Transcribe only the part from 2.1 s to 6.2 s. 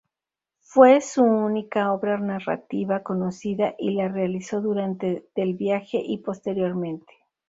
narrativa conocida, y la realizó durante del viaje y